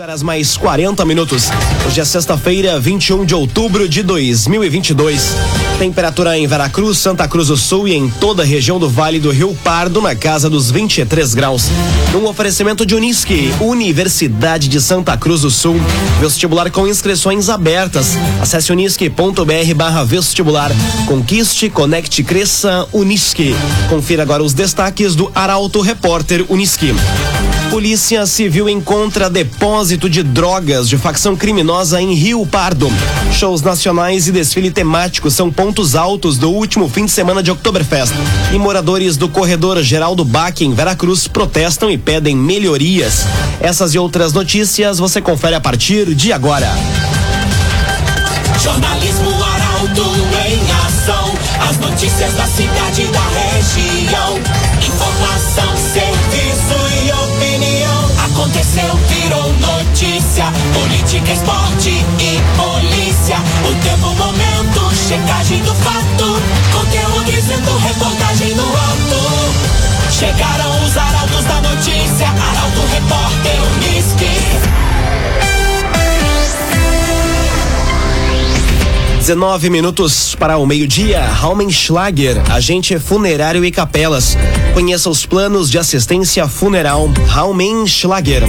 horas 0.00 0.22
mais 0.22 0.56
40 0.56 1.04
minutos. 1.04 1.48
Hoje 1.86 2.00
é 2.00 2.04
sexta-feira, 2.04 2.78
21 2.78 3.24
de 3.24 3.34
outubro 3.34 3.88
de 3.88 4.02
2022. 4.02 5.67
Temperatura 5.78 6.36
em 6.36 6.44
Veracruz, 6.44 6.98
Santa 6.98 7.28
Cruz 7.28 7.46
do 7.46 7.56
Sul 7.56 7.86
e 7.86 7.94
em 7.94 8.10
toda 8.10 8.42
a 8.42 8.44
região 8.44 8.80
do 8.80 8.88
Vale 8.88 9.20
do 9.20 9.30
Rio 9.30 9.56
Pardo 9.62 10.02
na 10.02 10.12
casa 10.16 10.50
dos 10.50 10.72
23 10.72 11.34
graus. 11.34 11.66
Um 12.12 12.26
oferecimento 12.26 12.84
de 12.84 12.96
Unisque, 12.96 13.54
Universidade 13.60 14.66
de 14.66 14.80
Santa 14.80 15.16
Cruz 15.16 15.42
do 15.42 15.52
Sul. 15.52 15.76
Vestibular 16.20 16.68
com 16.72 16.88
inscrições 16.88 17.48
abertas. 17.48 18.16
Acesse 18.42 18.72
unisque.br 18.72 19.74
barra 19.76 20.02
vestibular. 20.02 20.72
Conquiste, 21.06 21.70
conecte, 21.70 22.24
cresça, 22.24 22.88
Unisque. 22.92 23.54
Confira 23.88 24.24
agora 24.24 24.42
os 24.42 24.52
destaques 24.52 25.14
do 25.14 25.30
Arauto 25.32 25.80
Repórter 25.80 26.44
Unisque. 26.48 26.92
Polícia 27.70 28.24
Civil 28.24 28.66
encontra 28.68 29.28
depósito 29.28 30.08
de 30.08 30.22
drogas 30.22 30.88
de 30.88 30.96
facção 30.96 31.36
criminosa 31.36 32.00
em 32.00 32.14
Rio 32.14 32.44
Pardo. 32.46 32.90
Shows 33.30 33.60
nacionais 33.60 34.26
e 34.26 34.32
desfile 34.32 34.70
temático 34.70 35.30
são 35.30 35.52
pontos 35.52 35.67
altos 35.94 36.38
do 36.38 36.50
último 36.50 36.88
fim 36.88 37.04
de 37.04 37.10
semana 37.10 37.42
de 37.42 37.50
Oktoberfest. 37.50 38.14
E 38.52 38.58
moradores 38.58 39.16
do 39.16 39.28
corredor 39.28 39.82
Geraldo 39.82 40.24
Bach 40.24 40.60
em 40.60 40.72
Veracruz 40.72 41.28
protestam 41.28 41.90
e 41.90 41.98
pedem 41.98 42.34
melhorias. 42.34 43.26
Essas 43.60 43.94
e 43.94 43.98
outras 43.98 44.32
notícias 44.32 44.98
você 44.98 45.20
confere 45.20 45.54
a 45.54 45.60
partir 45.60 46.14
de 46.14 46.32
agora. 46.32 46.68
Jornalismo 48.62 49.30
Arauto 49.30 50.10
em 50.46 50.60
ação. 50.86 51.34
As 51.68 51.76
notícias 51.78 52.32
da 52.34 52.46
cidade 52.46 53.02
e 53.02 53.06
da 53.06 53.20
região. 53.20 54.38
Informação, 54.86 55.76
serviço 55.76 56.78
e 57.04 57.12
opinião. 57.12 58.08
Aconteceu, 58.24 58.98
virou 59.08 59.52
notícia. 59.52 60.46
Política, 60.72 61.32
esporte 61.32 61.90
e 62.18 62.40
polícia. 62.56 63.36
O 63.68 63.74
tempo, 63.84 64.17
checagem 65.08 65.62
do 65.62 65.74
fato. 65.74 66.42
Conteúdo 66.70 67.24
dizendo, 67.24 67.78
reportagem 67.78 68.54
no 68.54 68.62
alto. 68.62 70.12
Chegaram 70.12 70.84
os 70.84 70.96
arautos 70.98 71.44
da 71.46 71.62
notícia. 71.62 72.28
Arauto, 72.28 72.80
repórter, 72.92 73.58
Unisque. 73.72 74.28
19 79.20 79.70
minutos 79.70 80.34
para 80.34 80.58
o 80.58 80.66
meio-dia. 80.66 81.24
Raumenschlager, 81.24 82.36
agente 82.52 82.98
funerário 82.98 83.64
e 83.64 83.70
capelas. 83.70 84.36
Conheça 84.74 85.08
os 85.08 85.24
planos 85.24 85.70
de 85.70 85.78
assistência 85.78 86.46
funeral 86.46 87.08
Raumenschlager. 87.28 88.42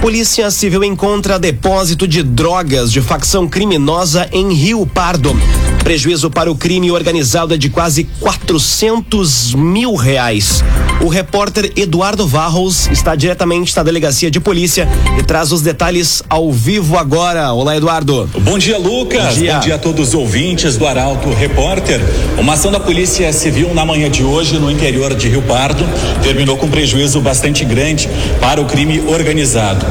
Polícia 0.00 0.52
Civil 0.52 0.84
encontra 0.84 1.36
depósito 1.36 2.06
de 2.06 2.22
drogas 2.22 2.92
de 2.92 3.00
facção 3.00 3.48
criminosa 3.48 4.28
em 4.32 4.52
Rio 4.52 4.86
Pardo. 4.86 5.36
Prejuízo 5.84 6.30
para 6.30 6.50
o 6.50 6.54
crime 6.54 6.90
organizado 6.90 7.54
é 7.54 7.56
de 7.56 7.68
quase 7.68 8.04
400 8.20 9.54
mil 9.54 9.94
reais. 9.94 10.62
O 11.00 11.08
repórter 11.08 11.72
Eduardo 11.74 12.26
Varros 12.26 12.88
está 12.92 13.16
diretamente 13.16 13.74
na 13.74 13.82
delegacia 13.82 14.30
de 14.30 14.38
polícia 14.38 14.86
e 15.18 15.22
traz 15.22 15.50
os 15.50 15.62
detalhes 15.62 16.22
ao 16.28 16.52
vivo 16.52 16.98
agora. 16.98 17.52
Olá, 17.52 17.76
Eduardo. 17.76 18.28
Bom 18.40 18.58
dia, 18.58 18.78
Lucas. 18.78 19.34
Bom 19.34 19.40
dia, 19.40 19.54
Bom 19.54 19.60
dia 19.60 19.74
a 19.76 19.78
todos 19.78 20.08
os 20.08 20.14
ouvintes 20.14 20.76
do 20.76 20.86
Arauto 20.86 21.30
Repórter. 21.30 22.00
Uma 22.38 22.52
ação 22.52 22.70
da 22.70 22.78
Polícia 22.78 23.32
Civil 23.32 23.72
na 23.74 23.84
manhã 23.84 24.10
de 24.10 24.22
hoje 24.22 24.58
no 24.58 24.70
interior 24.70 25.14
de 25.14 25.28
Rio 25.28 25.42
Pardo 25.42 25.84
terminou 26.22 26.56
com 26.56 26.68
prejuízo 26.68 27.20
bastante 27.20 27.64
grande 27.64 28.08
para 28.40 28.60
o 28.60 28.66
crime 28.66 29.00
organizado. 29.08 29.84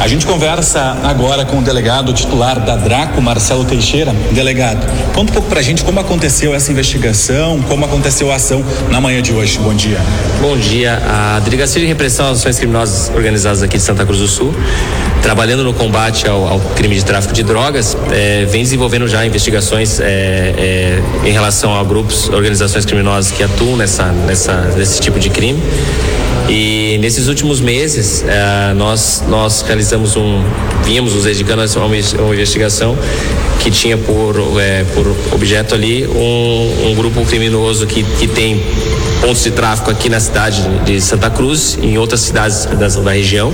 A 0.00 0.08
gente 0.08 0.24
conversa 0.24 0.96
agora 1.02 1.44
com 1.44 1.58
o 1.58 1.62
delegado 1.62 2.10
titular 2.14 2.58
da 2.58 2.74
Draco, 2.74 3.20
Marcelo 3.20 3.66
Teixeira. 3.66 4.14
Delegado, 4.32 4.86
conta 5.12 5.30
um 5.30 5.34
pouco 5.34 5.50
pra 5.50 5.60
gente 5.60 5.84
como 5.84 6.00
aconteceu 6.00 6.54
essa 6.54 6.72
investigação, 6.72 7.60
como 7.68 7.84
aconteceu 7.84 8.32
a 8.32 8.36
ação 8.36 8.64
na 8.88 8.98
manhã 8.98 9.20
de 9.20 9.34
hoje. 9.34 9.58
Bom 9.58 9.74
dia. 9.74 9.98
Bom 10.40 10.56
dia. 10.56 11.02
A 11.06 11.40
Delegacia 11.40 11.82
de 11.82 11.86
Repressão 11.86 12.30
às 12.30 12.38
Ações 12.38 12.58
Criminosas 12.58 13.14
Organizadas 13.14 13.62
aqui 13.62 13.76
de 13.76 13.82
Santa 13.82 14.06
Cruz 14.06 14.20
do 14.20 14.26
Sul, 14.26 14.54
trabalhando 15.20 15.62
no 15.62 15.74
combate 15.74 16.26
ao, 16.26 16.48
ao 16.48 16.60
crime 16.60 16.94
de 16.94 17.04
tráfico 17.04 17.34
de 17.34 17.42
drogas, 17.42 17.94
eh, 18.10 18.46
vem 18.48 18.62
desenvolvendo 18.62 19.06
já 19.06 19.26
investigações 19.26 20.00
eh, 20.00 20.54
eh, 20.56 21.28
em 21.28 21.32
relação 21.32 21.78
a 21.78 21.84
grupos, 21.84 22.30
organizações 22.30 22.86
criminosas 22.86 23.30
que 23.32 23.42
atuam 23.42 23.76
nessa, 23.76 24.06
nessa, 24.06 24.62
nesse 24.74 24.98
tipo 24.98 25.20
de 25.20 25.28
crime. 25.28 25.62
E 26.48 26.98
nesses 26.98 27.28
últimos 27.28 27.60
meses, 27.60 28.24
eh, 28.26 28.74
nós, 28.74 29.22
nós 29.28 29.62
realizamos 29.62 30.16
um. 30.16 30.42
Vínhamos 30.84 31.14
nos 31.14 31.24
dedicando 31.24 31.62
a 31.62 31.66
uma, 31.66 31.86
uma 31.86 32.34
investigação 32.34 32.96
que 33.60 33.70
tinha 33.70 33.96
por, 33.96 34.36
eh, 34.58 34.84
por 34.94 35.06
objeto 35.32 35.74
ali 35.74 36.06
um, 36.06 36.88
um 36.90 36.94
grupo 36.94 37.24
criminoso 37.26 37.86
que, 37.86 38.02
que 38.02 38.26
tem 38.26 38.60
pontos 39.20 39.44
de 39.44 39.50
tráfico 39.50 39.90
aqui 39.90 40.08
na 40.08 40.18
cidade 40.18 40.62
de 40.84 41.00
Santa 41.00 41.30
Cruz, 41.30 41.78
em 41.80 41.98
outras 41.98 42.20
cidades 42.22 42.64
da, 42.64 42.88
da 42.88 43.12
região. 43.12 43.52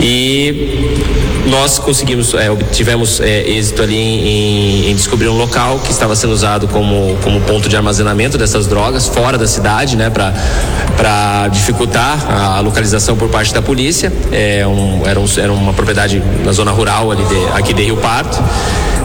E 0.00 1.04
nós 1.46 1.78
conseguimos, 1.78 2.34
é, 2.34 2.50
obtivemos 2.50 3.20
é, 3.20 3.42
êxito 3.48 3.82
ali 3.82 3.96
em, 3.96 4.90
em, 4.90 4.94
descobrir 4.94 5.28
um 5.28 5.36
local 5.36 5.78
que 5.80 5.90
estava 5.90 6.16
sendo 6.16 6.32
usado 6.32 6.66
como, 6.68 7.16
como 7.22 7.40
ponto 7.42 7.68
de 7.68 7.76
armazenamento 7.76 8.38
dessas 8.38 8.66
drogas 8.66 9.08
fora 9.08 9.36
da 9.36 9.46
cidade, 9.46 9.96
né, 9.96 10.10
para 10.10 11.48
dificultar 11.48 12.30
a, 12.30 12.60
localização 12.60 13.16
por 13.16 13.28
parte 13.28 13.52
da 13.52 13.60
polícia. 13.60 14.12
É 14.32 14.66
um, 14.66 15.06
era, 15.06 15.20
um, 15.20 15.26
era 15.36 15.52
uma 15.52 15.72
propriedade 15.72 16.22
na 16.44 16.52
zona 16.52 16.70
rural 16.70 17.10
ali 17.10 17.24
de, 17.24 17.46
aqui 17.54 17.74
de 17.74 17.82
Rio 17.82 17.96
Pardo, 17.96 18.36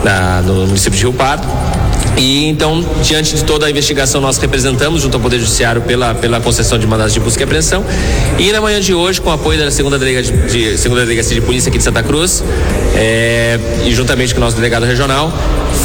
na, 0.04 0.42
no 0.42 0.68
município 0.68 0.98
de 0.98 1.04
Rio 1.04 1.14
Pardo. 1.14 1.48
E 2.18 2.48
então, 2.48 2.84
diante 3.02 3.36
de 3.36 3.44
toda 3.44 3.66
a 3.66 3.70
investigação, 3.70 4.20
nós 4.20 4.38
representamos 4.38 5.02
junto 5.02 5.16
ao 5.16 5.22
Poder 5.22 5.40
Judiciário 5.40 5.82
pela, 5.82 6.14
pela 6.14 6.40
concessão 6.42 6.78
de 6.78 6.86
mandados 6.86 7.14
de 7.14 7.20
busca 7.20 7.42
e 7.42 7.46
apreensão. 7.46 7.84
E 8.38 8.52
na 8.52 8.60
manhã 8.60 8.80
de 8.80 8.94
hoje, 8.94 9.22
com 9.22 9.30
o 9.30 9.34
apoio 9.34 9.60
da 9.60 9.72
segunda, 9.72 9.98
delega 9.98 10.22
de, 10.22 10.32
de, 10.48 10.78
segunda 10.78 11.02
Delegacia 11.02 11.34
de 11.34 11.42
Polícia 11.42 11.70
aqui 11.70 11.78
de 11.78 11.84
Santa 11.84 12.04
Cruz, 12.04 12.44
é, 12.96 13.58
e 13.86 13.94
juntamente 13.94 14.34
com 14.34 14.42
o 14.42 14.44
nosso 14.44 14.56
delegado 14.56 14.86
regional, 14.86 15.32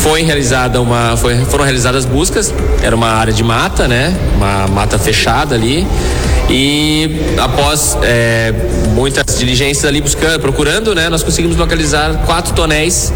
foi 0.03 0.23
realizada 0.23 0.81
uma, 0.81 1.17
foi, 1.17 1.45
foram 1.45 1.65
realizadas 1.65 2.05
buscas. 2.05 2.53
Era 2.83 2.97
uma 2.97 3.09
área 3.09 3.33
de 3.33 3.45
mata, 3.45 3.87
né? 3.87 4.17
Uma 4.37 4.67
mata 4.67 4.99
fechada 4.99 5.55
ali. 5.55 5.87
E 6.49 7.11
após 7.39 7.97
é, 8.03 8.53
muitas 8.95 9.39
diligências 9.39 9.85
ali 9.85 10.01
buscando, 10.01 10.41
procurando, 10.41 10.95
né, 10.95 11.09
nós 11.09 11.23
conseguimos 11.23 11.57
localizar 11.57 12.25
quatro 12.27 12.55
tonéis 12.55 13.13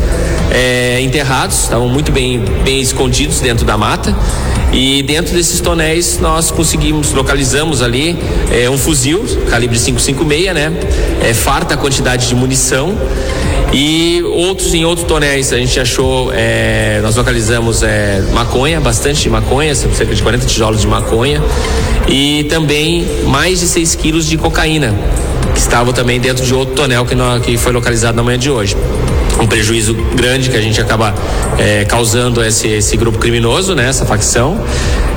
é, 0.50 1.00
enterrados, 1.02 1.64
estavam 1.64 1.88
muito 1.88 2.10
bem, 2.10 2.42
bem 2.64 2.80
escondidos 2.80 3.40
dentro 3.40 3.64
da 3.64 3.76
mata. 3.76 4.14
E 4.72 5.02
dentro 5.02 5.34
desses 5.34 5.60
tonéis 5.60 6.18
nós 6.20 6.50
conseguimos, 6.50 7.12
localizamos 7.12 7.80
ali 7.80 8.18
é, 8.52 8.68
um 8.68 8.76
fuzil 8.76 9.24
calibre 9.48 9.78
556, 9.78 10.54
né? 10.54 10.72
É, 11.22 11.32
farta 11.32 11.76
quantidade 11.76 12.28
de 12.28 12.34
munição. 12.34 12.96
E 13.72 14.22
outros 14.24 14.72
em 14.72 14.84
outros 14.84 15.06
tonéis 15.06 15.52
a 15.52 15.58
gente 15.58 15.78
achou, 15.78 16.32
é, 16.32 17.00
nós 17.02 17.16
localizamos 17.16 17.82
é, 17.82 18.22
maconha, 18.32 18.80
bastante 18.80 19.28
maconha, 19.28 19.74
cerca 19.74 20.14
de 20.14 20.22
40 20.22 20.46
tijolos 20.46 20.80
de 20.80 20.86
maconha 20.86 21.42
e 22.08 22.44
também 22.44 23.06
mais 23.26 23.60
de 23.60 23.66
6 23.66 23.94
quilos 23.96 24.26
de 24.26 24.38
cocaína, 24.38 24.94
que 25.52 25.60
estavam 25.60 25.92
também 25.92 26.18
dentro 26.18 26.44
de 26.44 26.54
outro 26.54 26.74
tonel 26.74 27.04
que, 27.04 27.14
que 27.44 27.58
foi 27.58 27.72
localizado 27.72 28.16
na 28.16 28.22
manhã 28.22 28.38
de 28.38 28.50
hoje 28.50 28.74
um 29.40 29.46
prejuízo 29.46 29.94
grande 30.14 30.50
que 30.50 30.56
a 30.56 30.60
gente 30.60 30.80
acaba 30.80 31.14
é, 31.58 31.84
causando 31.84 32.44
esse, 32.44 32.66
esse 32.68 32.96
grupo 32.96 33.18
criminoso, 33.18 33.74
né? 33.74 33.88
Essa 33.88 34.04
facção. 34.04 34.60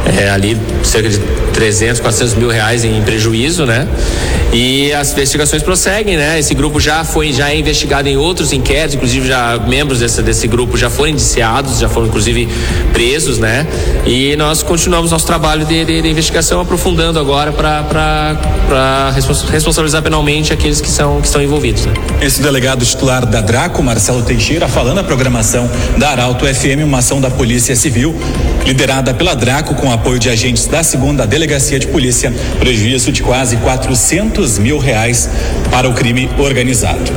É, 0.05 0.29
ali 0.29 0.57
cerca 0.83 1.09
de 1.09 1.19
300, 1.53 2.01
400 2.01 2.35
mil 2.35 2.49
reais 2.49 2.83
em 2.83 3.01
prejuízo, 3.01 3.65
né? 3.65 3.87
E 4.53 4.91
as 4.93 5.11
investigações 5.13 5.63
prosseguem, 5.63 6.17
né? 6.17 6.39
Esse 6.39 6.53
grupo 6.53 6.79
já 6.79 7.03
foi, 7.03 7.31
já 7.31 7.51
é 7.51 7.57
investigado 7.57 8.09
em 8.09 8.17
outros 8.17 8.51
inquéritos, 8.51 8.95
inclusive 8.95 9.27
já 9.27 9.57
membros 9.59 9.99
desse, 9.99 10.21
desse 10.21 10.47
grupo 10.47 10.75
já 10.75 10.89
foram 10.89 11.11
indiciados, 11.11 11.79
já 11.79 11.87
foram 11.87 12.07
inclusive 12.07 12.49
presos, 12.91 13.37
né? 13.37 13.65
E 14.05 14.35
nós 14.35 14.63
continuamos 14.63 15.11
nosso 15.11 15.25
trabalho 15.25 15.65
de, 15.65 15.85
de, 15.85 16.01
de 16.01 16.09
investigação 16.09 16.59
aprofundando 16.59 17.19
agora 17.19 17.51
para 17.51 19.13
responsabilizar 19.51 20.01
penalmente 20.01 20.51
aqueles 20.51 20.81
que 20.81 20.89
são 20.89 21.21
que 21.21 21.27
estão 21.27 21.41
envolvidos. 21.41 21.85
Né? 21.85 21.93
Esse 22.21 22.41
delegado 22.41 22.85
titular 22.85 23.25
da 23.25 23.41
Draco, 23.41 23.81
Marcelo 23.81 24.21
Teixeira, 24.23 24.67
falando 24.67 24.99
a 24.99 25.03
programação 25.03 25.69
da 25.97 26.09
Arauto 26.09 26.45
FM, 26.45 26.83
uma 26.83 26.99
ação 26.99 27.21
da 27.21 27.29
Polícia 27.29 27.75
Civil, 27.75 28.15
liderada 28.65 29.13
pela 29.13 29.33
Draco 29.35 29.75
com 29.75 29.90
apoio 29.91 30.19
de 30.19 30.29
agentes 30.29 30.67
da 30.67 30.83
segunda 30.83 31.25
delegacia 31.25 31.79
de 31.79 31.87
polícia, 31.87 32.33
prejuízo 32.59 33.11
de 33.11 33.21
quase 33.21 33.57
400 33.57 34.57
mil 34.59 34.77
reais 34.77 35.29
para 35.69 35.89
o 35.89 35.93
crime 35.93 36.29
organizado. 36.37 37.11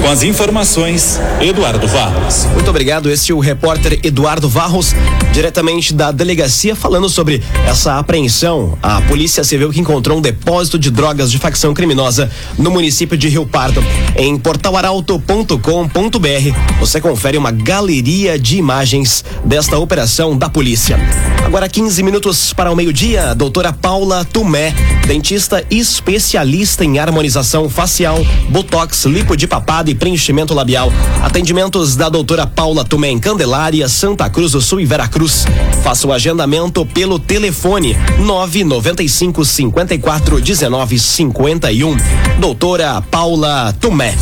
Com 0.00 0.10
as 0.10 0.22
informações, 0.22 1.18
Eduardo 1.40 1.86
Varros. 1.88 2.44
Muito 2.52 2.70
obrigado. 2.70 3.10
Este 3.10 3.32
é 3.32 3.34
o 3.34 3.40
repórter 3.40 3.98
Eduardo 4.02 4.48
Varros, 4.48 4.94
diretamente 5.32 5.92
da 5.92 6.12
delegacia, 6.12 6.76
falando 6.76 7.08
sobre 7.08 7.42
essa 7.66 7.98
apreensão. 7.98 8.78
A 8.82 9.00
Polícia 9.02 9.42
Civil 9.42 9.70
que 9.70 9.80
encontrou 9.80 10.18
um 10.18 10.20
depósito 10.20 10.78
de 10.78 10.90
drogas 10.90 11.30
de 11.30 11.38
facção 11.38 11.74
criminosa 11.74 12.30
no 12.56 12.70
município 12.70 13.16
de 13.16 13.28
Rio 13.28 13.46
Pardo. 13.46 13.82
Em 14.16 14.38
portalaralto.com.br 14.38 16.78
você 16.78 17.00
confere 17.00 17.36
uma 17.36 17.50
galeria 17.50 18.38
de 18.38 18.58
imagens 18.58 19.24
desta 19.44 19.78
operação 19.78 20.36
da 20.36 20.48
polícia. 20.48 20.98
Agora 21.44 21.68
15 21.68 22.02
minutos 22.02 22.52
para 22.52 22.72
o 22.72 22.76
meio-dia, 22.76 23.34
doutora 23.34 23.72
Paula 23.72 24.24
Tumé, 24.24 24.74
dentista 25.06 25.64
especialista 25.70 26.84
em 26.84 26.98
harmonização 26.98 27.68
facial, 27.68 28.24
botox, 28.48 29.04
lipo 29.04 29.36
de 29.36 29.46
papada 29.46 29.85
e 29.90 29.94
preenchimento 29.94 30.54
labial. 30.54 30.92
Atendimentos 31.22 31.96
da 31.96 32.08
doutora 32.08 32.46
Paula 32.46 32.84
Tumé 32.84 33.10
em 33.10 33.18
Candelária, 33.18 33.88
Santa 33.88 34.28
Cruz 34.28 34.52
do 34.52 34.60
Sul 34.60 34.80
e 34.80 34.86
Veracruz. 34.86 35.46
Faça 35.82 36.06
o 36.06 36.12
agendamento 36.12 36.84
pelo 36.86 37.18
telefone 37.18 37.96
995 38.18 39.44
54 39.44 40.40
19 40.40 40.98
51. 40.98 41.96
Doutora 42.40 43.02
Paula 43.02 43.74
Tumé. 43.80 44.14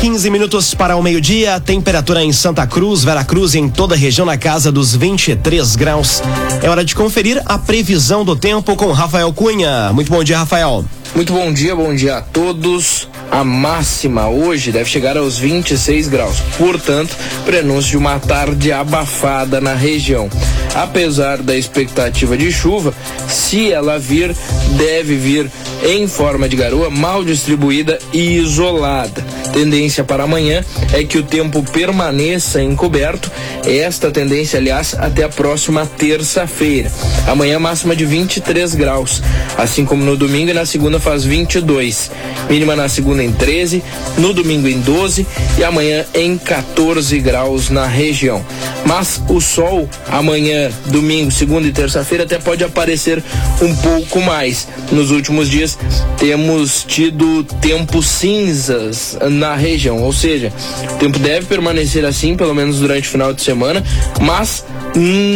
15 0.00 0.30
minutos 0.30 0.74
para 0.74 0.96
o 0.96 1.02
meio-dia, 1.02 1.58
temperatura 1.58 2.22
em 2.22 2.32
Santa 2.32 2.64
Cruz, 2.68 3.02
Veracruz 3.02 3.54
e 3.54 3.58
em 3.58 3.68
toda 3.68 3.96
a 3.96 3.98
região 3.98 4.24
na 4.24 4.38
casa 4.38 4.70
dos 4.70 4.94
23 4.94 5.74
graus. 5.74 6.22
É 6.62 6.70
hora 6.70 6.84
de 6.84 6.94
conferir 6.94 7.42
a 7.44 7.58
previsão 7.58 8.24
do 8.24 8.36
tempo 8.36 8.76
com 8.76 8.92
Rafael 8.92 9.32
Cunha. 9.32 9.92
Muito 9.92 10.08
bom 10.08 10.22
dia, 10.22 10.38
Rafael. 10.38 10.84
Muito 11.14 11.32
bom 11.32 11.52
dia, 11.52 11.74
bom 11.74 11.94
dia 11.94 12.18
a 12.18 12.20
todos. 12.20 13.08
A 13.30 13.42
máxima 13.44 14.28
hoje 14.28 14.70
deve 14.72 14.88
chegar 14.88 15.16
aos 15.16 15.38
26 15.38 16.08
graus, 16.08 16.40
portanto, 16.56 17.16
prenúncio 17.44 17.90
de 17.90 17.96
uma 17.96 18.18
tarde 18.18 18.72
abafada 18.72 19.60
na 19.60 19.74
região. 19.74 20.30
Apesar 20.74 21.38
da 21.38 21.56
expectativa 21.56 22.36
de 22.36 22.50
chuva, 22.52 22.94
se 23.28 23.70
ela 23.72 23.98
vir, 23.98 24.34
deve 24.76 25.16
vir 25.16 25.50
em 25.82 26.06
forma 26.06 26.48
de 26.48 26.56
garoa 26.56 26.88
mal 26.90 27.24
distribuída 27.24 27.98
e 28.12 28.38
isolada. 28.38 29.24
Tendência 29.58 30.04
para 30.04 30.22
amanhã 30.22 30.64
é 30.92 31.02
que 31.02 31.18
o 31.18 31.22
tempo 31.24 31.64
permaneça 31.64 32.62
encoberto. 32.62 33.28
Esta 33.66 34.08
tendência, 34.08 34.56
aliás, 34.56 34.94
até 34.96 35.24
a 35.24 35.28
próxima 35.28 35.84
terça-feira. 35.84 36.92
Amanhã 37.26 37.58
máxima 37.58 37.96
de 37.96 38.06
23 38.06 38.76
graus, 38.76 39.20
assim 39.56 39.84
como 39.84 40.04
no 40.04 40.16
domingo 40.16 40.52
e 40.52 40.54
na 40.54 40.64
segunda 40.64 41.00
faz 41.00 41.24
22. 41.24 42.08
Mínima 42.48 42.76
na 42.76 42.88
segunda 42.88 43.24
em 43.24 43.32
13, 43.32 43.82
no 44.16 44.32
domingo 44.32 44.68
em 44.68 44.78
12 44.78 45.26
e 45.58 45.64
amanhã 45.64 46.06
em 46.14 46.38
14 46.38 47.18
graus 47.18 47.68
na 47.68 47.84
região. 47.84 48.46
Mas 48.88 49.22
o 49.28 49.38
sol 49.38 49.86
amanhã, 50.10 50.70
domingo, 50.86 51.30
segunda 51.30 51.68
e 51.68 51.72
terça-feira 51.72 52.24
até 52.24 52.38
pode 52.38 52.64
aparecer 52.64 53.22
um 53.60 53.76
pouco 53.76 54.18
mais. 54.22 54.66
Nos 54.90 55.10
últimos 55.10 55.50
dias 55.50 55.78
temos 56.16 56.84
tido 56.84 57.44
tempos 57.60 58.06
cinzas 58.08 59.18
na 59.30 59.54
região, 59.54 60.02
ou 60.02 60.12
seja, 60.12 60.50
o 60.90 60.96
tempo 60.96 61.18
deve 61.18 61.44
permanecer 61.44 62.02
assim, 62.06 62.34
pelo 62.34 62.54
menos 62.54 62.78
durante 62.78 63.06
o 63.06 63.10
final 63.10 63.34
de 63.34 63.42
semana, 63.42 63.84
mas 64.22 64.64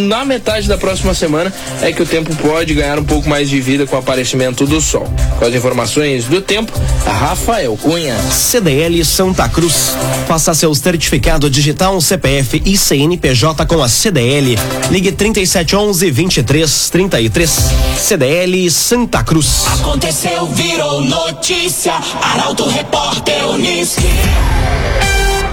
na 0.09 0.25
metade 0.25 0.67
da 0.67 0.79
próxima 0.79 1.13
semana 1.13 1.53
é 1.83 1.93
que 1.93 2.03
o 2.03 2.07
tempo 2.07 2.35
pode 2.37 2.73
ganhar 2.73 2.99
um 2.99 3.05
pouco 3.05 3.29
mais 3.29 3.51
de 3.51 3.61
vida 3.61 3.87
com 3.87 3.95
o 3.95 3.99
aparecimento 3.99 4.67
do 4.67 4.81
sol. 4.81 5.07
Com 5.39 5.45
as 5.45 5.55
informações 5.55 6.25
do 6.25 6.41
tempo, 6.41 6.73
Rafael 7.05 7.77
Cunha. 7.77 8.17
CDL 8.31 9.05
Santa 9.05 9.47
Cruz. 9.47 9.95
Faça 10.27 10.55
seu 10.55 10.75
certificado 10.75 11.51
digital 11.51 12.01
CPF 12.01 12.63
e 12.65 12.79
CNPJ 12.79 13.42
com 13.67 13.83
a 13.83 13.89
CDL. 13.89 14.57
Ligue 14.89 15.11
3711 15.11 16.13
2333. 16.13 17.51
CDL 17.99 18.71
Santa 18.71 19.25
Cruz. 19.25 19.67
Aconteceu, 19.81 20.47
virou 20.47 21.01
notícia. 21.01 21.95
Arauto 22.23 22.69
Repórter 22.69 23.49
Unisque. 23.49 24.07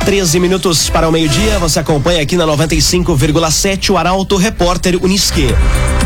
13 0.09 0.39
minutos 0.39 0.89
para 0.89 1.07
o 1.07 1.11
meio-dia, 1.11 1.59
você 1.59 1.77
acompanha 1.79 2.23
aqui 2.23 2.35
na 2.35 2.43
95,7 2.47 3.91
o 3.91 3.97
Arauto 3.97 4.37
Repórter 4.37 4.97
Unisque. 5.05 5.45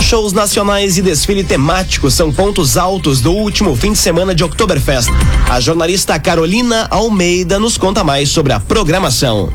Shows 0.01 0.31
nacionais 0.31 0.97
e 0.97 1.01
desfile 1.01 1.43
temático 1.43 2.09
são 2.09 2.31
pontos 2.31 2.77
altos 2.77 3.19
do 3.19 3.33
último 3.33 3.75
fim 3.75 3.91
de 3.91 3.97
semana 3.97 4.33
de 4.33 4.45
Oktoberfest. 4.45 5.09
A 5.49 5.59
jornalista 5.59 6.17
Carolina 6.17 6.87
Almeida 6.89 7.59
nos 7.59 7.77
conta 7.77 8.05
mais 8.05 8.29
sobre 8.29 8.53
a 8.53 8.59
programação. 8.59 9.51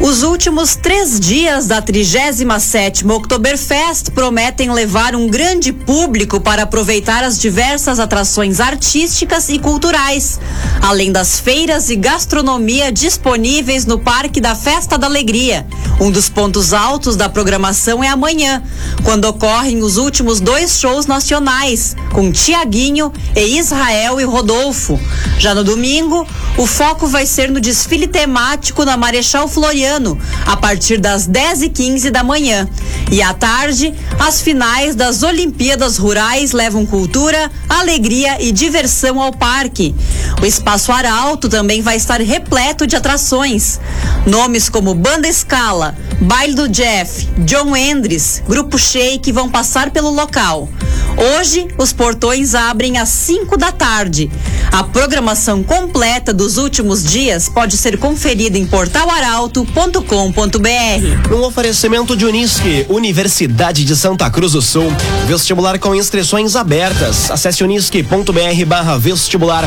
Os 0.00 0.24
últimos 0.24 0.74
três 0.74 1.20
dias 1.20 1.66
da 1.66 1.80
37 1.80 3.06
Oktoberfest 3.06 4.10
prometem 4.10 4.72
levar 4.72 5.14
um 5.14 5.28
grande 5.28 5.72
público 5.72 6.40
para 6.40 6.64
aproveitar 6.64 7.22
as 7.22 7.38
diversas 7.38 8.00
atrações 8.00 8.58
artísticas 8.58 9.48
e 9.48 9.60
culturais, 9.60 10.40
além 10.80 11.12
das 11.12 11.38
feiras 11.38 11.88
e 11.88 11.94
gastronomia 11.94 12.90
disponíveis 12.90 13.86
no 13.86 13.98
Parque 13.98 14.40
da 14.40 14.56
Festa 14.56 14.98
da 14.98 15.06
Alegria. 15.06 15.66
Um 16.00 16.10
dos 16.10 16.28
pontos 16.28 16.72
altos 16.72 17.14
da 17.14 17.28
programação 17.28 18.02
é 18.02 18.08
amanhã, 18.08 18.60
quando 19.04 19.26
ocorrem 19.26 19.82
os 19.82 19.98
últimos 19.98 20.40
dois 20.40 20.80
shows 20.80 21.06
nacionais, 21.06 21.94
com 22.12 22.32
Tiaguinho 22.32 23.12
e 23.36 23.56
Israel 23.56 24.20
e 24.20 24.24
Rodolfo. 24.24 24.98
Já 25.38 25.54
no 25.54 25.62
domingo, 25.62 26.26
o 26.56 26.66
foco 26.66 27.06
vai 27.06 27.24
ser 27.24 27.52
no 27.52 27.60
desfile 27.60 28.08
temático 28.08 28.84
na 28.84 28.96
Marechal 28.96 29.46
Floriano 29.46 29.81
Floriano, 29.82 30.16
a 30.46 30.56
partir 30.56 30.98
das 30.98 31.26
10 31.26 31.62
e 31.62 31.68
15 31.68 32.10
da 32.10 32.22
manhã. 32.22 32.68
E 33.10 33.20
à 33.20 33.34
tarde, 33.34 33.92
as 34.18 34.40
finais 34.40 34.94
das 34.94 35.24
Olimpíadas 35.24 35.96
Rurais 35.96 36.52
levam 36.52 36.86
cultura, 36.86 37.50
alegria 37.68 38.40
e 38.40 38.52
diversão 38.52 39.20
ao 39.20 39.32
parque. 39.32 39.92
O 40.40 40.46
Espaço 40.46 40.92
Arauto 40.92 41.48
também 41.48 41.82
vai 41.82 41.96
estar 41.96 42.20
repleto 42.20 42.86
de 42.86 42.94
atrações. 42.94 43.80
Nomes 44.24 44.68
como 44.68 44.94
Banda 44.94 45.26
Escala, 45.26 45.96
Baile 46.20 46.54
do 46.54 46.68
Jeff, 46.68 47.28
John 47.38 47.76
Endres, 47.76 48.40
Grupo 48.48 48.78
Shake 48.78 49.32
vão 49.32 49.50
passar 49.50 49.90
pelo 49.90 50.10
local. 50.10 50.68
Hoje, 51.16 51.68
os 51.78 51.92
portões 51.92 52.54
abrem 52.54 52.98
às 52.98 53.08
5 53.08 53.56
da 53.56 53.72
tarde. 53.72 54.30
A 54.70 54.82
programação 54.82 55.62
completa 55.62 56.32
dos 56.32 56.56
últimos 56.56 57.04
dias 57.04 57.48
pode 57.48 57.76
ser 57.76 57.98
conferida 57.98 58.56
em 58.56 58.66
portalaralto.com.br. 58.66 61.34
Um 61.34 61.42
oferecimento 61.42 62.16
de 62.16 62.24
Unisque, 62.24 62.86
Universidade 62.88 63.84
de 63.84 63.96
Santa 63.96 64.30
Cruz 64.30 64.52
do 64.52 64.62
Sul. 64.62 64.90
Vestibular 65.26 65.78
com 65.78 65.94
inscrições 65.94 66.56
abertas. 66.56 67.30
Acesse 67.30 67.62
unisque.br 67.62 68.64
barra 68.66 68.98
vestibular. 68.98 69.64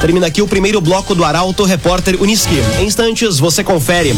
Termina 0.00 0.26
aqui 0.26 0.42
o 0.42 0.48
primeiro 0.48 0.80
bloco 0.80 1.14
do 1.14 1.24
Arauto 1.24 1.64
Repórter 1.64 2.20
Unisque. 2.20 2.60
Em 2.80 2.86
instantes, 2.86 3.38
você 3.38 3.62
confere. 3.62 4.14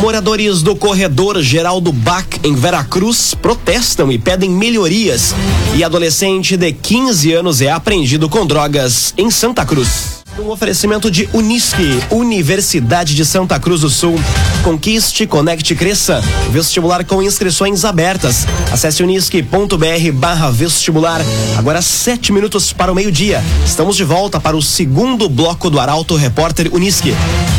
Moradores 0.00 0.62
do 0.62 0.76
corredor 0.76 1.40
Geraldo 1.40 1.90
Bach, 1.90 2.26
em 2.44 2.54
Veracruz, 2.54 3.34
protestam 3.34 4.12
e 4.12 4.18
pedem 4.18 4.50
melhorias. 4.50 5.34
E 5.74 5.82
adolescente 5.82 6.56
de 6.56 6.72
15 6.72 7.32
anos 7.32 7.60
é 7.62 7.70
apreendido 7.70 8.28
com 8.28 8.46
drogas 8.46 9.14
em 9.16 9.30
Santa 9.30 9.64
Cruz. 9.64 10.15
Um 10.38 10.50
oferecimento 10.50 11.10
de 11.10 11.26
Unisque, 11.32 11.98
Universidade 12.10 13.14
de 13.14 13.24
Santa 13.24 13.58
Cruz 13.58 13.80
do 13.80 13.88
Sul. 13.88 14.20
Conquiste, 14.62 15.26
conecte, 15.26 15.74
cresça. 15.74 16.22
Vestibular 16.50 17.04
com 17.06 17.22
inscrições 17.22 17.86
abertas. 17.86 18.46
Acesse 18.70 19.02
unisque.br 19.02 20.12
barra 20.12 20.50
vestibular. 20.50 21.22
Agora 21.56 21.80
sete 21.80 22.32
minutos 22.32 22.70
para 22.70 22.92
o 22.92 22.94
meio-dia. 22.94 23.42
Estamos 23.64 23.96
de 23.96 24.04
volta 24.04 24.38
para 24.38 24.56
o 24.56 24.62
segundo 24.62 25.26
bloco 25.26 25.70
do 25.70 25.80
Arauto 25.80 26.16
Repórter 26.16 26.68
Unisque. 26.70 27.14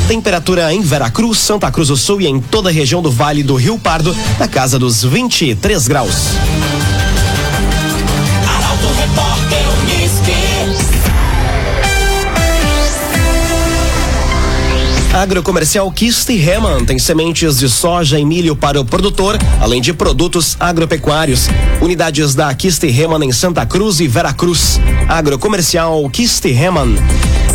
Temperatura 0.08 0.72
em 0.72 0.82
Veracruz, 0.82 1.40
Santa 1.40 1.72
Cruz 1.72 1.88
do 1.88 1.98
Sul 1.98 2.22
e 2.22 2.28
em 2.28 2.40
toda 2.40 2.70
a 2.70 2.72
região 2.72 3.02
do 3.02 3.10
Vale 3.10 3.42
do 3.42 3.56
Rio 3.56 3.80
Pardo, 3.80 4.16
na 4.38 4.48
casa 4.48 4.78
dos 4.78 5.04
23 5.04 5.88
graus. 5.88 6.14
Agrocomercial 15.18 15.92
Kist 15.92 16.30
Heman 16.30 16.86
tem 16.86 17.00
sementes 17.00 17.58
de 17.58 17.68
soja 17.68 18.20
e 18.20 18.24
milho 18.24 18.56
para 18.56 18.80
o 18.80 18.86
produtor, 18.86 19.36
além 19.60 19.82
de 19.82 19.92
produtos 19.92 20.56
agropecuários. 20.60 21.48
Unidades 21.82 22.36
da 22.36 22.54
Kist 22.54 22.84
Heman 22.84 23.26
em 23.26 23.32
Santa 23.32 23.66
Cruz 23.66 24.00
e 24.00 24.08
Veracruz. 24.08 24.80
Agrocomercial 25.10 26.08
Kist 26.12 26.46
Heman. 26.46 26.96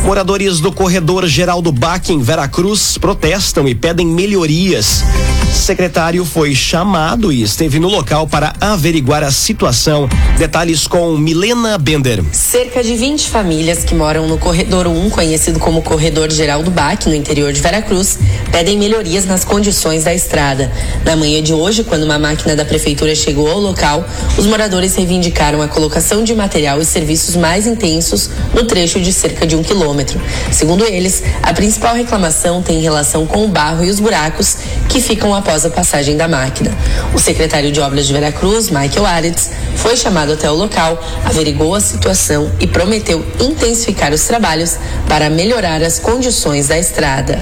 Moradores 0.05 0.59
do 0.59 0.73
corredor 0.73 1.25
Geraldo 1.29 1.71
Bach 1.71 2.11
em 2.11 2.19
Veracruz 2.21 2.99
protestam 2.99 3.69
e 3.69 3.77
pedem 3.77 4.09
melhorias. 4.09 5.05
Secretário 5.53 6.25
foi 6.25 6.57
chamado 6.57 7.31
e 7.31 7.43
esteve 7.43 7.79
no 7.79 7.89
local 7.89 8.27
para 8.27 8.53
averiguar 8.61 9.23
a 9.23 9.31
situação. 9.31 10.09
Detalhes 10.37 10.89
com 10.89 11.17
Milena 11.17 11.79
Bender. 11.79 12.25
Cerca 12.33 12.83
de 12.83 12.97
20 12.97 13.29
famílias 13.29 13.85
que 13.85 13.95
moram 13.95 14.27
no 14.27 14.39
Corredor 14.39 14.89
1, 14.89 15.11
conhecido 15.11 15.61
como 15.61 15.83
Corredor 15.83 16.31
Geraldo 16.31 16.71
Bach, 16.71 17.07
no 17.07 17.15
interior 17.15 17.52
de 17.53 17.61
Veracruz, 17.61 18.19
pedem 18.51 18.79
melhorias 18.79 19.25
nas 19.25 19.45
condições 19.45 20.05
da 20.05 20.15
estrada. 20.15 20.73
Na 21.05 21.15
manhã 21.15 21.43
de 21.43 21.53
hoje, 21.53 21.85
quando 21.85 22.05
uma 22.05 22.19
máquina 22.19 22.57
da 22.57 22.65
prefeitura 22.65 23.15
chegou 23.15 23.51
ao 23.51 23.59
local, 23.59 24.05
os 24.37 24.47
moradores 24.47 24.95
reivindicaram 24.97 25.61
a 25.61 25.69
colocação 25.69 26.25
de 26.25 26.35
material 26.35 26.81
e 26.81 26.85
serviços 26.85 27.37
mais 27.37 27.67
intensos 27.67 28.31
no 28.55 28.65
trecho 28.65 29.01
de 29.01 29.13
cerca 29.13 29.47
de 29.47 29.55
um 29.55 29.63
quilômetro. 29.63 30.21
Segundo 30.51 30.85
eles, 30.85 31.23
a 31.43 31.53
principal 31.53 31.95
reclamação 31.95 32.63
tem 32.63 32.81
relação 32.81 33.27
com 33.27 33.45
o 33.45 33.49
barro 33.49 33.85
e 33.85 33.91
os 33.91 34.01
buracos 34.01 34.57
que 34.93 35.01
ficam 35.01 35.35
após 35.35 35.65
a 35.65 35.71
passagem 35.71 36.19
da 36.19 36.29
máquina. 36.29 36.71
O 37.15 37.19
secretário 37.19 37.73
de 37.73 37.81
Obras 37.81 38.07
de 38.07 38.13
Veracruz, 38.13 38.69
Michael 38.69 39.07
Aretz, 39.07 39.51
foi 39.77 39.97
chamado 39.97 40.35
até 40.35 40.51
o 40.51 40.55
local, 40.55 41.03
averigou 41.25 41.75
a 41.75 41.81
situação 41.81 42.53
e 42.61 42.67
prometeu 42.67 43.25
intensificar 43.41 44.13
os 44.13 44.23
trabalhos 44.25 44.77
para 45.09 45.31
melhorar 45.31 45.83
as 45.83 45.99
condições 45.99 46.69
da 46.69 46.79
estrada. 46.79 47.41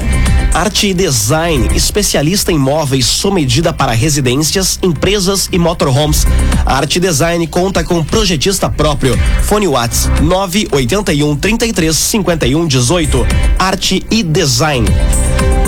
Arte 0.55 0.89
e 0.89 0.95
Design, 0.95 1.75
especialista 1.75 2.53
em 2.53 2.59
móveis 2.59 3.07
sob 3.07 3.35
medida 3.35 3.73
para 3.73 3.91
residências, 3.91 4.79
empresas 4.81 5.49
e 5.51 5.59
motorhomes. 5.59 6.25
A 6.65 6.77
Arte 6.77 6.99
e 6.99 7.01
Design 7.01 7.45
conta 7.49 7.83
com 7.83 8.05
projetista 8.05 8.71
próprio. 8.71 9.19
Fone 9.43 9.67
Whats 9.67 10.09
981 10.23 11.37
33 11.37 11.97
51 11.97 12.67
18. 12.69 13.27
Arte 13.59 14.07
e 14.09 14.23
Design. 14.23 14.87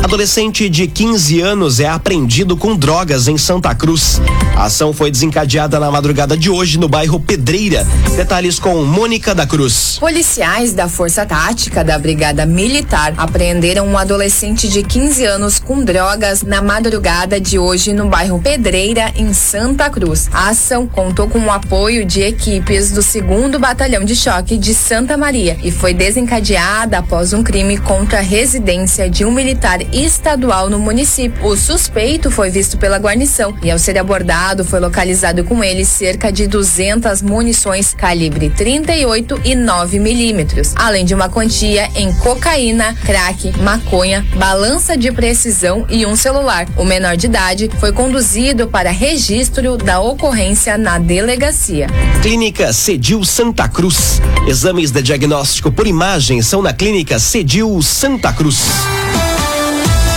Adolescente 0.02 0.68
de 0.68 0.88
15 0.88 1.40
anos 1.40 1.71
é 1.80 1.88
apreendido 1.88 2.56
com 2.56 2.76
drogas 2.76 3.28
em 3.28 3.38
Santa 3.38 3.74
Cruz. 3.74 4.20
A 4.56 4.64
ação 4.64 4.92
foi 4.92 5.10
desencadeada 5.10 5.78
na 5.80 5.90
madrugada 5.90 6.36
de 6.36 6.50
hoje 6.50 6.78
no 6.78 6.88
bairro 6.88 7.18
Pedreira. 7.18 7.86
Detalhes 8.16 8.58
com 8.58 8.84
Mônica 8.84 9.34
da 9.34 9.46
Cruz. 9.46 9.96
Policiais 9.98 10.72
da 10.72 10.88
Força 10.88 11.24
Tática 11.24 11.84
da 11.84 11.98
Brigada 11.98 12.44
Militar 12.44 13.14
apreenderam 13.16 13.86
um 13.86 13.96
adolescente 13.96 14.68
de 14.68 14.82
15 14.82 15.24
anos 15.24 15.58
com 15.58 15.82
drogas 15.84 16.42
na 16.42 16.60
madrugada 16.60 17.40
de 17.40 17.58
hoje 17.58 17.92
no 17.92 18.08
bairro 18.08 18.40
Pedreira, 18.40 19.12
em 19.16 19.32
Santa 19.32 19.88
Cruz. 19.88 20.28
A 20.32 20.50
ação 20.50 20.86
contou 20.86 21.28
com 21.28 21.38
o 21.38 21.50
apoio 21.50 22.04
de 22.04 22.20
equipes 22.22 22.90
do 22.90 23.02
2 23.02 23.58
Batalhão 23.60 24.04
de 24.04 24.14
Choque 24.14 24.58
de 24.58 24.74
Santa 24.74 25.16
Maria 25.16 25.56
e 25.62 25.70
foi 25.70 25.94
desencadeada 25.94 26.98
após 26.98 27.32
um 27.32 27.42
crime 27.42 27.78
contra 27.78 28.18
a 28.18 28.22
residência 28.22 29.08
de 29.08 29.24
um 29.24 29.30
militar 29.30 29.80
estadual 29.94 30.68
no 30.68 30.78
município. 30.78 31.44
O 31.46 31.56
suspeito 31.62 32.28
foi 32.28 32.50
visto 32.50 32.76
pela 32.76 32.98
guarnição 32.98 33.54
e, 33.62 33.70
ao 33.70 33.78
ser 33.78 33.96
abordado, 33.96 34.64
foi 34.64 34.80
localizado 34.80 35.44
com 35.44 35.62
ele 35.62 35.84
cerca 35.84 36.32
de 36.32 36.48
200 36.48 37.22
munições 37.22 37.94
calibre 37.94 38.50
38 38.50 39.40
e 39.44 39.54
9 39.54 40.00
milímetros, 40.00 40.72
além 40.74 41.04
de 41.04 41.14
uma 41.14 41.28
quantia 41.28 41.88
em 41.94 42.12
cocaína, 42.14 42.94
crack, 43.04 43.56
maconha, 43.60 44.26
balança 44.36 44.96
de 44.96 45.12
precisão 45.12 45.86
e 45.88 46.04
um 46.04 46.16
celular. 46.16 46.66
O 46.76 46.84
menor 46.84 47.16
de 47.16 47.26
idade 47.26 47.70
foi 47.78 47.92
conduzido 47.92 48.66
para 48.66 48.90
registro 48.90 49.76
da 49.76 50.00
ocorrência 50.00 50.76
na 50.76 50.98
delegacia. 50.98 51.86
Clínica 52.22 52.72
Cedil 52.72 53.24
Santa 53.24 53.68
Cruz. 53.68 54.20
Exames 54.48 54.90
de 54.90 55.00
diagnóstico 55.00 55.70
por 55.70 55.86
imagem 55.86 56.42
são 56.42 56.60
na 56.60 56.72
Clínica 56.72 57.20
Cedil 57.20 57.80
Santa 57.82 58.32
Cruz. 58.32 58.91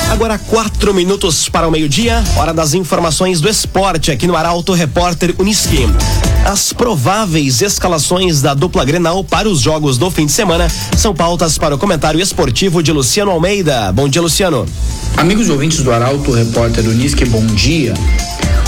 Agora 0.09 0.37
quatro 0.37 0.93
minutos 0.93 1.49
para 1.49 1.67
o 1.67 1.71
meio-dia, 1.71 2.23
hora 2.37 2.53
das 2.53 2.73
informações 2.73 3.41
do 3.41 3.49
esporte 3.49 4.11
aqui 4.11 4.27
no 4.27 4.35
Arauto 4.35 4.71
Repórter 4.71 5.35
Uniski. 5.37 5.87
As 6.45 6.71
prováveis 6.71 7.61
escalações 7.61 8.41
da 8.41 8.53
dupla 8.53 8.85
Grenal 8.85 9.23
para 9.23 9.49
os 9.49 9.59
jogos 9.59 9.97
do 9.97 10.09
fim 10.11 10.27
de 10.27 10.31
semana 10.31 10.67
são 10.95 11.13
pautas 11.13 11.57
para 11.57 11.75
o 11.75 11.77
comentário 11.77 12.21
esportivo 12.21 12.83
de 12.83 12.91
Luciano 12.91 13.31
Almeida. 13.31 13.91
Bom 13.91 14.07
dia, 14.07 14.21
Luciano. 14.21 14.65
Amigos 15.17 15.49
ouvintes 15.49 15.81
do 15.81 15.91
Arauto, 15.91 16.31
repórter 16.31 16.85
Unisque, 16.87 17.25
bom 17.25 17.45
dia. 17.47 17.93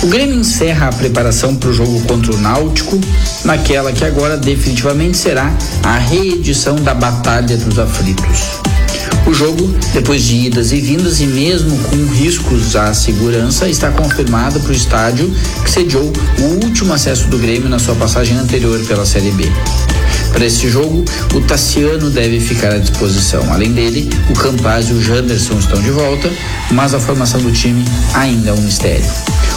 O 0.04 0.08
Grêmio 0.08 0.36
encerra 0.36 0.90
a 0.90 0.94
preparação 0.94 1.56
para 1.56 1.70
o 1.70 1.74
jogo 1.74 2.02
contra 2.02 2.34
o 2.34 2.38
Náutico, 2.38 3.00
naquela 3.46 3.92
que 3.92 4.04
agora 4.04 4.38
definitivamente 4.38 5.18
será 5.18 5.52
a 5.84 5.98
reedição 5.98 6.76
da 6.76 6.94
Batalha 6.94 7.58
dos 7.58 7.80
Aflitos. 7.80 8.67
O 9.28 9.34
jogo, 9.34 9.76
depois 9.94 10.24
de 10.24 10.48
idas 10.48 10.72
e 10.72 10.80
vindas 10.80 11.20
e 11.20 11.28
mesmo 11.28 11.78
com 11.80 12.14
riscos 12.14 12.78
à 12.78 12.94
segurança, 12.94 13.68
está 13.68 13.92
confirmado 13.92 14.58
para 14.62 14.70
o 14.70 14.74
estádio 14.74 15.30
que 15.66 15.70
sediou 15.70 16.14
o 16.40 16.66
último 16.66 16.94
acesso 16.94 17.28
do 17.28 17.38
Grêmio 17.38 17.68
na 17.68 17.78
sua 17.78 17.94
passagem 17.96 18.38
anterior 18.38 18.80
pela 18.86 19.06
Série 19.06 19.32
B. 19.32 19.52
Para 20.38 20.46
esse 20.46 20.70
jogo, 20.70 21.04
o 21.34 21.42
Tassiano 21.42 22.12
deve 22.12 22.40
ficar 22.40 22.72
à 22.72 22.78
disposição. 22.78 23.52
Além 23.52 23.72
dele, 23.72 24.08
o 24.30 24.34
Campaz 24.34 24.88
e 24.88 24.94
o 24.94 25.02
Janderson 25.02 25.58
estão 25.58 25.82
de 25.82 25.90
volta, 25.90 26.32
mas 26.70 26.94
a 26.94 27.00
formação 27.00 27.42
do 27.42 27.52
time 27.52 27.84
ainda 28.14 28.52
é 28.52 28.54
um 28.54 28.62
mistério. 28.62 29.04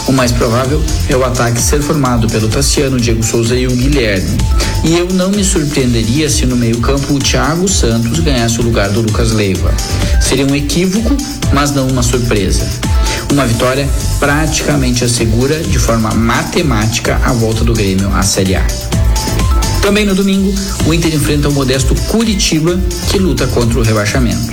O 0.07 0.11
mais 0.11 0.31
provável 0.31 0.83
é 1.07 1.15
o 1.15 1.23
ataque 1.23 1.61
ser 1.61 1.83
formado 1.83 2.27
pelo 2.27 2.49
Tassiano, 2.49 2.99
Diego 2.99 3.21
Souza 3.21 3.55
e 3.55 3.67
o 3.67 3.75
Guilherme. 3.75 4.35
E 4.83 4.97
eu 4.97 5.07
não 5.13 5.29
me 5.29 5.43
surpreenderia 5.43 6.27
se 6.27 6.47
no 6.47 6.55
meio-campo 6.55 7.13
o 7.13 7.19
Thiago 7.19 7.67
Santos 7.67 8.17
ganhasse 8.17 8.59
o 8.59 8.63
lugar 8.63 8.89
do 8.89 9.01
Lucas 9.01 9.33
Leiva. 9.33 9.71
Seria 10.19 10.47
um 10.47 10.55
equívoco, 10.55 11.15
mas 11.53 11.69
não 11.69 11.87
uma 11.89 12.01
surpresa. 12.01 12.67
Uma 13.31 13.45
vitória 13.45 13.87
praticamente 14.19 15.03
assegura, 15.03 15.59
de 15.59 15.77
forma 15.77 16.09
matemática, 16.15 17.21
a 17.23 17.33
volta 17.33 17.63
do 17.63 17.71
Grêmio 17.71 18.11
à 18.15 18.23
Série 18.23 18.55
A. 18.55 18.90
Também 19.81 20.05
no 20.05 20.13
domingo, 20.13 20.53
o 20.85 20.93
Inter 20.93 21.13
enfrenta 21.13 21.49
o 21.49 21.51
modesto 21.51 21.95
Curitiba, 22.07 22.79
que 23.09 23.17
luta 23.17 23.47
contra 23.47 23.79
o 23.79 23.83
rebaixamento. 23.83 24.51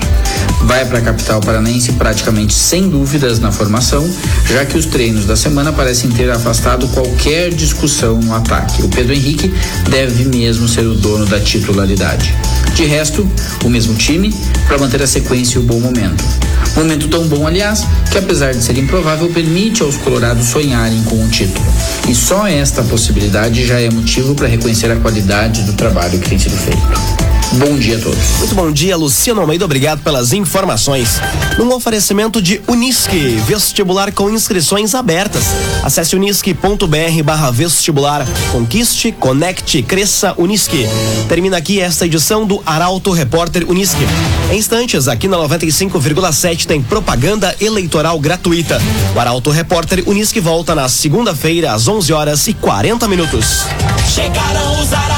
vai 0.64 0.84
para 0.84 0.98
a 0.98 1.02
capital 1.02 1.40
paranaense 1.40 1.92
praticamente 1.92 2.52
sem 2.52 2.88
dúvidas 2.88 3.38
na 3.38 3.52
formação, 3.52 4.08
já 4.50 4.64
que 4.64 4.76
os 4.76 4.86
treinos 4.86 5.24
da 5.24 5.36
semana 5.36 5.72
parecem 5.72 6.10
ter 6.10 6.30
afastado 6.30 6.88
qualquer 6.88 7.50
discussão 7.50 8.18
no 8.18 8.34
ataque. 8.34 8.82
O 8.82 8.88
Pedro 8.88 9.12
Henrique 9.12 9.52
deve 9.88 10.24
mesmo 10.24 10.66
ser 10.68 10.86
o 10.86 10.94
dono 10.94 11.26
da 11.26 11.38
titularidade. 11.38 12.34
De 12.74 12.84
resto, 12.84 13.28
o 13.64 13.68
mesmo 13.68 13.94
time 13.94 14.34
para 14.66 14.78
manter 14.78 15.02
a 15.02 15.06
sequência 15.06 15.58
e 15.58 15.60
o 15.60 15.64
bom 15.64 15.78
momento. 15.78 16.24
Momento 16.78 17.08
tão 17.08 17.26
bom, 17.26 17.44
aliás, 17.44 17.84
que 18.08 18.18
apesar 18.18 18.52
de 18.52 18.62
ser 18.62 18.78
improvável, 18.78 19.28
permite 19.30 19.82
aos 19.82 19.96
colorados 19.96 20.46
sonharem 20.46 21.02
com 21.02 21.16
o 21.24 21.28
título. 21.28 21.66
E 22.08 22.14
só 22.14 22.46
esta 22.46 22.84
possibilidade 22.84 23.66
já 23.66 23.80
é 23.80 23.90
motivo 23.90 24.32
para 24.32 24.46
reconhecer 24.46 24.88
a 24.92 24.96
qualidade 24.96 25.64
do 25.64 25.72
trabalho 25.72 26.20
que 26.20 26.28
tem 26.28 26.38
sido 26.38 26.56
feito. 26.56 27.17
Bom 27.52 27.78
dia 27.78 27.96
a 27.96 28.00
todos. 28.00 28.18
Muito 28.40 28.54
bom 28.54 28.70
dia, 28.70 28.94
Luciano 28.94 29.40
Almeida. 29.40 29.64
Obrigado 29.64 30.02
pelas 30.02 30.34
informações. 30.34 31.18
Num 31.56 31.72
oferecimento 31.72 32.42
de 32.42 32.60
Unisque, 32.68 33.40
vestibular 33.46 34.12
com 34.12 34.28
inscrições 34.28 34.94
abertas. 34.94 35.44
Acesse 35.82 36.14
unisque.br 36.14 37.22
barra 37.24 37.50
vestibular. 37.50 38.26
Conquiste, 38.52 39.12
conecte, 39.12 39.82
cresça 39.82 40.34
Unisque. 40.36 40.86
Termina 41.26 41.56
aqui 41.56 41.80
esta 41.80 42.04
edição 42.04 42.46
do 42.46 42.62
Arauto 42.66 43.12
Repórter 43.12 43.64
Unisque. 43.66 44.06
Em 44.52 44.58
instantes, 44.58 45.08
aqui 45.08 45.26
na 45.26 45.38
95,7 45.38 46.66
tem 46.66 46.82
propaganda 46.82 47.56
eleitoral 47.58 48.20
gratuita. 48.20 48.78
O 49.16 49.18
Arauto 49.18 49.48
Repórter 49.50 50.04
Unisque 50.06 50.38
volta 50.38 50.74
na 50.74 50.86
segunda-feira 50.86 51.72
às 51.72 51.88
11 51.88 52.12
horas 52.12 52.46
e 52.46 52.52
40 52.52 53.08
minutos. 53.08 53.64
Chegaram 54.14 54.82
os 54.82 54.92
Arautos 54.92 55.17